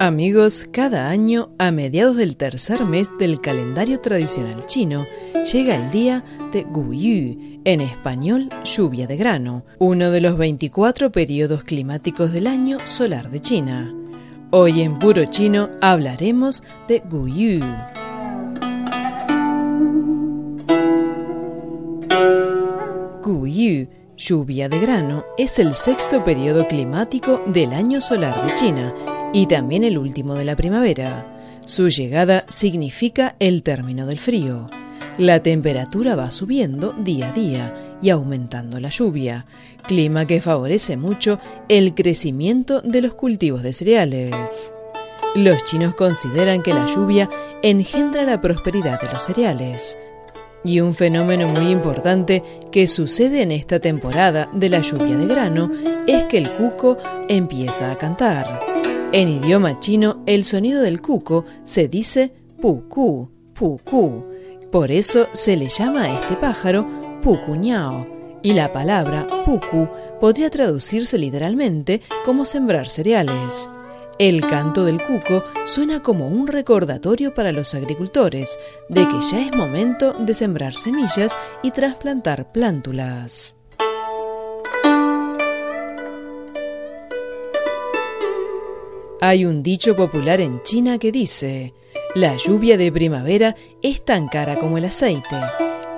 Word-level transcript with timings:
Amigos, 0.00 0.66
cada 0.72 1.08
año, 1.10 1.50
a 1.60 1.70
mediados 1.70 2.16
del 2.16 2.36
tercer 2.36 2.84
mes 2.84 3.08
del 3.20 3.40
calendario 3.40 4.00
tradicional 4.00 4.66
chino, 4.66 5.06
llega 5.44 5.74
el 5.74 5.90
día 5.90 6.24
de 6.52 6.64
Guyu, 6.64 7.60
en 7.64 7.80
español 7.80 8.48
lluvia 8.64 9.06
de 9.06 9.16
grano, 9.16 9.64
uno 9.78 10.10
de 10.10 10.20
los 10.20 10.36
24 10.36 11.10
periodos 11.10 11.64
climáticos 11.64 12.32
del 12.32 12.46
año 12.46 12.78
solar 12.84 13.30
de 13.30 13.40
China. 13.40 13.94
Hoy 14.50 14.82
en 14.82 14.98
puro 14.98 15.24
chino 15.24 15.70
hablaremos 15.80 16.62
de 16.86 17.02
Guyu. 17.10 17.60
Guyu, 23.22 23.88
lluvia 24.16 24.68
de 24.68 24.78
grano, 24.78 25.24
es 25.38 25.58
el 25.58 25.74
sexto 25.74 26.22
periodo 26.22 26.68
climático 26.68 27.42
del 27.46 27.72
año 27.72 28.00
solar 28.00 28.46
de 28.46 28.54
China 28.54 28.94
y 29.32 29.46
también 29.46 29.82
el 29.84 29.98
último 29.98 30.34
de 30.34 30.44
la 30.44 30.56
primavera. 30.56 31.60
Su 31.64 31.88
llegada 31.88 32.44
significa 32.48 33.36
el 33.38 33.62
término 33.62 34.06
del 34.06 34.18
frío. 34.18 34.68
La 35.18 35.42
temperatura 35.42 36.16
va 36.16 36.30
subiendo 36.30 36.94
día 36.94 37.28
a 37.28 37.32
día 37.32 37.98
y 38.00 38.08
aumentando 38.08 38.80
la 38.80 38.88
lluvia, 38.88 39.44
clima 39.86 40.26
que 40.26 40.40
favorece 40.40 40.96
mucho 40.96 41.38
el 41.68 41.94
crecimiento 41.94 42.80
de 42.80 43.02
los 43.02 43.14
cultivos 43.14 43.62
de 43.62 43.74
cereales. 43.74 44.72
Los 45.34 45.64
chinos 45.64 45.94
consideran 45.94 46.62
que 46.62 46.72
la 46.72 46.86
lluvia 46.86 47.28
engendra 47.62 48.24
la 48.24 48.40
prosperidad 48.40 49.00
de 49.00 49.12
los 49.12 49.22
cereales. 49.22 49.98
Y 50.64 50.80
un 50.80 50.94
fenómeno 50.94 51.48
muy 51.48 51.70
importante 51.70 52.42
que 52.70 52.86
sucede 52.86 53.42
en 53.42 53.52
esta 53.52 53.80
temporada 53.80 54.48
de 54.54 54.70
la 54.70 54.80
lluvia 54.80 55.18
de 55.18 55.26
grano 55.26 55.70
es 56.06 56.24
que 56.24 56.38
el 56.38 56.52
cuco 56.52 56.96
empieza 57.28 57.92
a 57.92 57.98
cantar. 57.98 58.60
En 59.12 59.28
idioma 59.28 59.78
chino, 59.78 60.22
el 60.24 60.44
sonido 60.44 60.80
del 60.80 61.02
cuco 61.02 61.44
se 61.64 61.88
dice 61.88 62.32
pu-ku, 62.60 63.28
pu-ku. 63.54 64.31
Por 64.72 64.90
eso 64.90 65.28
se 65.32 65.54
le 65.54 65.68
llama 65.68 66.04
a 66.04 66.18
este 66.18 66.34
pájaro 66.34 66.88
pucuñao, 67.20 68.06
y 68.42 68.54
la 68.54 68.72
palabra 68.72 69.26
puku 69.44 69.86
podría 70.18 70.48
traducirse 70.48 71.18
literalmente 71.18 72.00
como 72.24 72.46
sembrar 72.46 72.88
cereales. 72.88 73.68
El 74.18 74.40
canto 74.40 74.86
del 74.86 74.96
cuco 75.02 75.44
suena 75.66 76.02
como 76.02 76.26
un 76.26 76.46
recordatorio 76.46 77.34
para 77.34 77.52
los 77.52 77.74
agricultores 77.74 78.58
de 78.88 79.06
que 79.06 79.20
ya 79.20 79.46
es 79.46 79.54
momento 79.54 80.14
de 80.14 80.32
sembrar 80.32 80.74
semillas 80.74 81.36
y 81.62 81.70
trasplantar 81.70 82.50
plántulas. 82.50 83.58
Hay 89.20 89.44
un 89.44 89.62
dicho 89.62 89.94
popular 89.94 90.40
en 90.40 90.62
China 90.62 90.98
que 90.98 91.12
dice, 91.12 91.74
la 92.14 92.36
lluvia 92.36 92.76
de 92.76 92.92
primavera 92.92 93.56
es 93.82 94.04
tan 94.04 94.28
cara 94.28 94.58
como 94.58 94.76
el 94.76 94.84
aceite. 94.84 95.36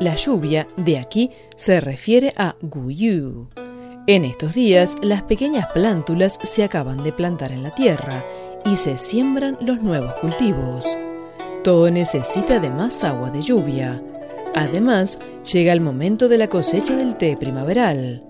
La 0.00 0.16
lluvia 0.16 0.66
de 0.76 0.98
aquí 0.98 1.30
se 1.56 1.80
refiere 1.80 2.32
a 2.36 2.56
Guyu. 2.60 3.48
En 4.06 4.24
estos 4.24 4.54
días, 4.54 4.96
las 5.02 5.22
pequeñas 5.22 5.66
plántulas 5.72 6.40
se 6.42 6.64
acaban 6.64 7.04
de 7.04 7.12
plantar 7.12 7.52
en 7.52 7.62
la 7.62 7.74
tierra 7.74 8.24
y 8.64 8.74
se 8.76 8.98
siembran 8.98 9.56
los 9.60 9.82
nuevos 9.82 10.14
cultivos. 10.14 10.98
Todo 11.62 11.90
necesita 11.90 12.58
de 12.58 12.70
más 12.70 13.04
agua 13.04 13.30
de 13.30 13.42
lluvia. 13.42 14.02
Además, 14.54 15.20
llega 15.52 15.72
el 15.72 15.80
momento 15.80 16.28
de 16.28 16.38
la 16.38 16.48
cosecha 16.48 16.96
del 16.96 17.16
té 17.16 17.36
primaveral. 17.36 18.24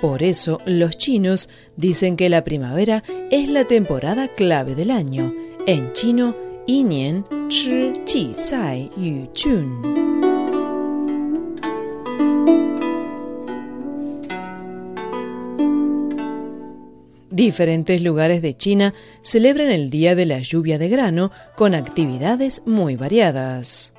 Por 0.00 0.22
eso 0.22 0.60
los 0.66 0.98
chinos 0.98 1.48
dicen 1.76 2.16
que 2.16 2.28
la 2.28 2.44
primavera 2.44 3.02
es 3.30 3.48
la 3.48 3.64
temporada 3.64 4.28
clave 4.28 4.76
del 4.76 4.92
año. 4.92 5.32
En 5.66 5.92
chino, 5.94 6.43
Yinian 6.66 7.24
Chi 7.50 8.00
Qi 8.06 8.32
Sai 8.34 8.90
Yu 8.96 9.28
Chun. 9.34 9.82
Diferentes 17.30 18.00
lugares 18.00 18.40
de 18.40 18.56
China 18.56 18.94
celebran 19.20 19.70
el 19.72 19.90
Día 19.90 20.14
de 20.14 20.24
la 20.24 20.38
Lluvia 20.38 20.78
de 20.78 20.88
Grano 20.88 21.30
con 21.54 21.74
actividades 21.74 22.62
muy 22.64 22.96
variadas. 22.96 23.92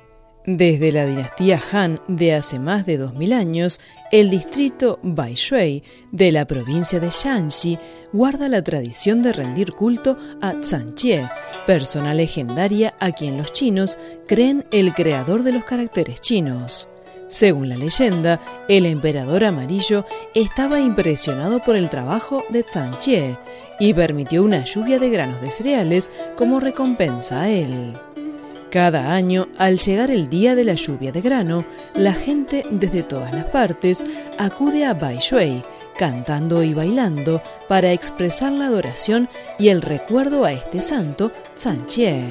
Desde 0.46 0.90
la 0.90 1.06
dinastía 1.06 1.60
Han 1.72 2.00
de 2.08 2.34
hace 2.34 2.58
más 2.58 2.86
de 2.86 2.98
2000 2.98 3.32
años, 3.32 3.80
el 4.12 4.30
distrito 4.30 5.00
Baishui 5.02 5.82
de 6.12 6.30
la 6.30 6.46
provincia 6.46 6.98
de 6.98 7.10
Shanxi 7.10 7.78
guarda 8.16 8.48
la 8.48 8.62
tradición 8.62 9.22
de 9.22 9.34
rendir 9.34 9.72
culto 9.72 10.16
a 10.40 10.54
Zhanjie, 10.62 11.28
persona 11.66 12.14
legendaria 12.14 12.94
a 12.98 13.12
quien 13.12 13.36
los 13.36 13.52
chinos 13.52 13.98
creen 14.26 14.64
el 14.70 14.94
creador 14.94 15.42
de 15.42 15.52
los 15.52 15.64
caracteres 15.64 16.22
chinos. 16.22 16.88
Según 17.28 17.68
la 17.68 17.76
leyenda, 17.76 18.40
el 18.68 18.86
emperador 18.86 19.44
amarillo 19.44 20.06
estaba 20.34 20.80
impresionado 20.80 21.62
por 21.62 21.76
el 21.76 21.90
trabajo 21.90 22.42
de 22.48 22.62
Zhanjie 22.62 23.36
y 23.78 23.92
permitió 23.92 24.42
una 24.44 24.64
lluvia 24.64 24.98
de 24.98 25.10
granos 25.10 25.42
de 25.42 25.50
cereales 25.50 26.10
como 26.36 26.58
recompensa 26.58 27.42
a 27.42 27.50
él. 27.50 27.98
Cada 28.70 29.12
año, 29.12 29.46
al 29.58 29.76
llegar 29.76 30.10
el 30.10 30.28
día 30.30 30.54
de 30.54 30.64
la 30.64 30.74
lluvia 30.74 31.12
de 31.12 31.20
grano, 31.20 31.66
la 31.94 32.14
gente 32.14 32.64
desde 32.70 33.02
todas 33.02 33.34
las 33.34 33.44
partes 33.44 34.06
acude 34.38 34.86
a 34.86 34.94
Baishui, 34.94 35.62
cantando 35.96 36.62
y 36.62 36.74
bailando 36.74 37.42
para 37.68 37.92
expresar 37.92 38.52
la 38.52 38.66
adoración 38.66 39.28
y 39.58 39.68
el 39.68 39.82
recuerdo 39.82 40.44
a 40.44 40.52
este 40.52 40.82
santo, 40.82 41.32
Zhanjie. 41.56 42.24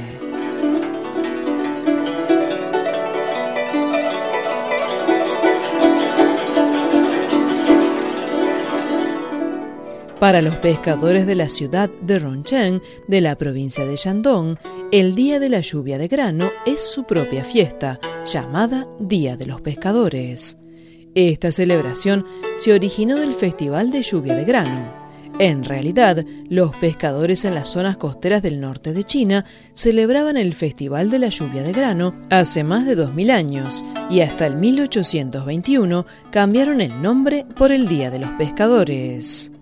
Para 10.20 10.42
los 10.42 10.56
pescadores 10.56 11.28
de 11.28 11.36
la 11.36 11.50
ciudad 11.50 11.90
de 12.02 12.18
Rongcheng, 12.18 12.82
de 13.08 13.22
la 13.22 13.36
provincia 13.38 13.86
de 13.86 13.96
Shandong, 13.96 14.58
el 14.92 15.14
Día 15.14 15.40
de 15.40 15.50
la 15.50 15.60
Lluvia 15.60 15.98
de 15.98 16.08
Grano 16.08 16.50
es 16.66 16.82
su 16.82 17.04
propia 17.04 17.44
fiesta, 17.44 18.00
llamada 18.26 18.88
Día 19.00 19.38
de 19.38 19.46
los 19.46 19.62
Pescadores. 19.62 20.58
Esta 21.16 21.50
celebración 21.54 22.26
se 22.56 22.74
originó 22.74 23.16
del 23.16 23.34
Festival 23.34 23.90
de 23.90 24.02
Lluvia 24.02 24.36
de 24.36 24.44
Grano. 24.44 24.94
En 25.40 25.64
realidad, 25.64 26.26
los 26.50 26.76
pescadores 26.76 27.46
en 27.46 27.56
las 27.56 27.70
zonas 27.70 27.96
costeras 27.96 28.42
del 28.42 28.60
norte 28.60 28.92
de 28.92 29.06
China 29.06 29.46
celebraban 29.74 30.36
el 30.36 30.54
Festival 30.54 31.10
de 31.10 31.20
la 31.20 31.30
Lluvia 31.30 31.64
de 31.64 31.72
Grano 31.72 32.16
hace 32.30 32.66
más 32.66 32.86
de 32.86 32.96
2000 32.96 33.32
años 33.32 33.82
y 34.10 34.20
hasta 34.20 34.46
el 34.46 34.58
1821 34.58 36.06
cambiaron 36.32 36.82
el 36.82 37.02
nombre 37.02 37.46
por 37.56 37.72
el 37.72 37.88
Día 37.88 38.12
de 38.12 38.20
los 38.20 38.32
Pescadores. 38.32 39.54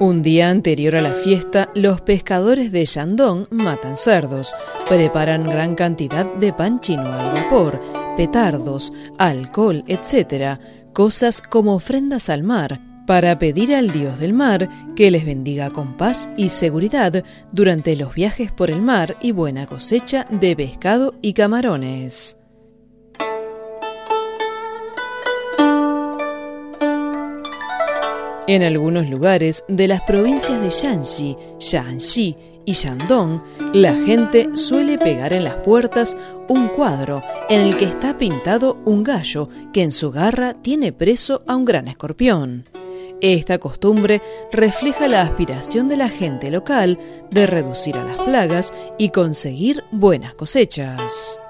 Un 0.00 0.22
día 0.22 0.48
anterior 0.48 0.94
a 0.94 1.02
la 1.02 1.12
fiesta, 1.12 1.70
los 1.74 2.02
pescadores 2.02 2.70
de 2.70 2.84
Shandong 2.84 3.46
matan 3.50 3.96
cerdos, 3.96 4.54
preparan 4.88 5.44
gran 5.44 5.74
cantidad 5.74 6.24
de 6.34 6.52
pan 6.52 6.78
chino 6.78 7.12
al 7.12 7.34
vapor, 7.34 7.82
petardos, 8.16 8.92
alcohol, 9.18 9.82
etc., 9.88 10.60
cosas 10.98 11.42
como 11.42 11.76
ofrendas 11.76 12.28
al 12.28 12.42
mar, 12.42 12.80
para 13.06 13.38
pedir 13.38 13.72
al 13.72 13.92
dios 13.92 14.18
del 14.18 14.32
mar 14.32 14.68
que 14.96 15.12
les 15.12 15.24
bendiga 15.24 15.70
con 15.70 15.96
paz 15.96 16.28
y 16.36 16.48
seguridad 16.48 17.22
durante 17.52 17.94
los 17.94 18.14
viajes 18.14 18.50
por 18.50 18.68
el 18.68 18.82
mar 18.82 19.16
y 19.22 19.30
buena 19.30 19.64
cosecha 19.66 20.26
de 20.28 20.56
pescado 20.56 21.14
y 21.22 21.34
camarones. 21.34 22.36
En 28.48 28.64
algunos 28.64 29.08
lugares 29.08 29.64
de 29.68 29.86
las 29.86 30.00
provincias 30.00 30.60
de 30.60 30.70
Shanxi, 30.70 31.36
Shanxi 31.60 32.36
y 32.68 32.72
Shandong, 32.72 33.40
la 33.72 33.94
gente 33.94 34.54
suele 34.54 34.98
pegar 34.98 35.32
en 35.32 35.44
las 35.44 35.56
puertas 35.56 36.18
un 36.48 36.68
cuadro 36.68 37.22
en 37.48 37.62
el 37.62 37.78
que 37.78 37.86
está 37.86 38.18
pintado 38.18 38.76
un 38.84 39.02
gallo 39.02 39.48
que 39.72 39.82
en 39.82 39.90
su 39.90 40.10
garra 40.10 40.52
tiene 40.52 40.92
preso 40.92 41.42
a 41.46 41.56
un 41.56 41.64
gran 41.64 41.88
escorpión. 41.88 42.66
Esta 43.22 43.56
costumbre 43.56 44.20
refleja 44.52 45.08
la 45.08 45.22
aspiración 45.22 45.88
de 45.88 45.96
la 45.96 46.10
gente 46.10 46.50
local 46.50 46.98
de 47.30 47.46
reducir 47.46 47.96
a 47.96 48.04
las 48.04 48.18
plagas 48.18 48.74
y 48.98 49.08
conseguir 49.08 49.82
buenas 49.90 50.34
cosechas. 50.34 51.40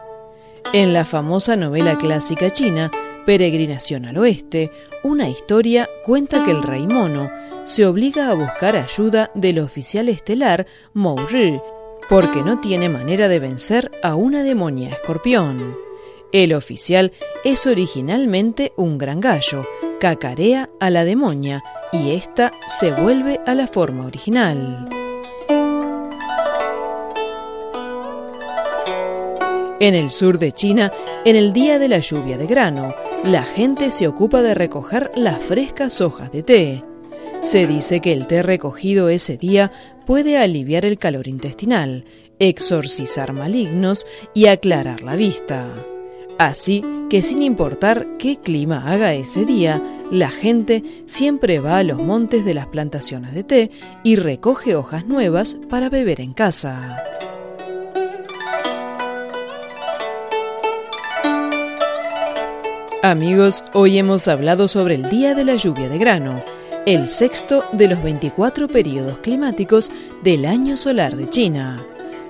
En 0.72 0.92
la 0.92 1.04
famosa 1.04 1.56
novela 1.56 1.98
clásica 1.98 2.52
china, 2.52 2.92
Peregrinación 3.26 4.06
al 4.06 4.18
Oeste, 4.18 4.70
una 5.02 5.28
historia 5.28 5.88
cuenta 6.04 6.44
que 6.44 6.50
el 6.50 6.62
rey 6.62 6.86
mono 6.86 7.30
se 7.64 7.86
obliga 7.86 8.30
a 8.30 8.34
buscar 8.34 8.76
ayuda 8.76 9.30
del 9.34 9.58
oficial 9.58 10.08
estelar 10.08 10.66
Mourir 10.94 11.60
porque 12.08 12.42
no 12.42 12.60
tiene 12.60 12.88
manera 12.88 13.28
de 13.28 13.38
vencer 13.38 13.90
a 14.02 14.14
una 14.14 14.42
demonia 14.42 14.90
escorpión. 14.90 15.76
El 16.32 16.54
oficial 16.54 17.12
es 17.44 17.66
originalmente 17.66 18.72
un 18.76 18.98
gran 18.98 19.20
gallo, 19.20 19.66
cacarea 20.00 20.70
a 20.80 20.90
la 20.90 21.04
demonia 21.04 21.62
y 21.92 22.12
ésta 22.12 22.50
se 22.66 22.92
vuelve 22.92 23.40
a 23.46 23.54
la 23.54 23.66
forma 23.66 24.06
original. 24.06 24.88
En 29.80 29.94
el 29.94 30.10
sur 30.10 30.38
de 30.38 30.52
China, 30.52 30.92
en 31.24 31.36
el 31.36 31.52
día 31.52 31.78
de 31.78 31.88
la 31.88 32.00
lluvia 32.00 32.36
de 32.36 32.46
grano, 32.46 32.94
la 33.24 33.42
gente 33.42 33.90
se 33.90 34.06
ocupa 34.08 34.42
de 34.42 34.54
recoger 34.54 35.10
las 35.14 35.38
frescas 35.38 36.00
hojas 36.00 36.30
de 36.30 36.42
té. 36.42 36.84
Se 37.40 37.66
dice 37.66 38.00
que 38.00 38.12
el 38.12 38.26
té 38.26 38.42
recogido 38.42 39.08
ese 39.08 39.36
día 39.36 39.72
puede 40.06 40.38
aliviar 40.38 40.84
el 40.84 40.98
calor 40.98 41.28
intestinal, 41.28 42.04
exorcizar 42.38 43.32
malignos 43.32 44.06
y 44.34 44.46
aclarar 44.46 45.02
la 45.02 45.16
vista. 45.16 45.74
Así 46.38 46.84
que 47.10 47.22
sin 47.22 47.42
importar 47.42 48.06
qué 48.18 48.38
clima 48.38 48.90
haga 48.90 49.14
ese 49.14 49.44
día, 49.44 49.82
la 50.10 50.30
gente 50.30 50.82
siempre 51.06 51.58
va 51.58 51.78
a 51.78 51.82
los 51.82 51.98
montes 51.98 52.44
de 52.44 52.54
las 52.54 52.66
plantaciones 52.66 53.34
de 53.34 53.44
té 53.44 53.70
y 54.04 54.16
recoge 54.16 54.76
hojas 54.76 55.06
nuevas 55.06 55.58
para 55.68 55.90
beber 55.90 56.20
en 56.20 56.32
casa. 56.32 57.17
Amigos, 63.08 63.64
hoy 63.72 63.96
hemos 63.96 64.28
hablado 64.28 64.68
sobre 64.68 64.96
el 64.96 65.08
Día 65.08 65.34
de 65.34 65.42
la 65.42 65.56
Lluvia 65.56 65.88
de 65.88 65.96
Grano, 65.96 66.44
el 66.84 67.08
sexto 67.08 67.64
de 67.72 67.88
los 67.88 68.02
24 68.02 68.68
periodos 68.68 69.16
climáticos 69.20 69.90
del 70.22 70.44
año 70.44 70.76
solar 70.76 71.16
de 71.16 71.26
China. 71.26 71.82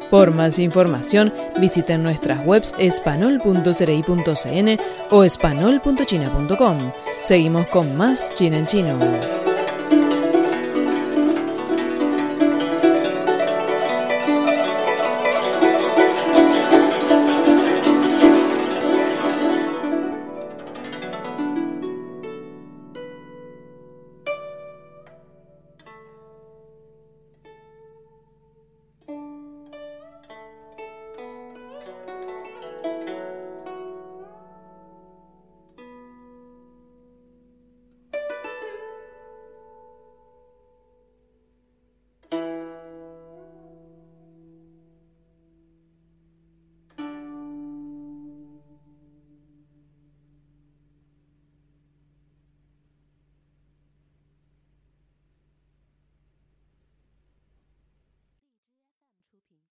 Por 0.08 0.30
más 0.30 0.60
información, 0.60 1.34
visiten 1.58 2.04
nuestras 2.04 2.46
webs 2.46 2.76
espanol.cerei.cn 2.78 4.78
o 5.10 5.25
espanol.china.com. 5.25 6.92
Seguimos 7.22 7.66
con 7.66 7.96
más 7.96 8.32
China 8.34 8.58
en 8.58 8.66
Chino. 8.66 9.38